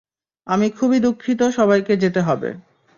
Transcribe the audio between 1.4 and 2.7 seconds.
সবাইকে যেতে হবে।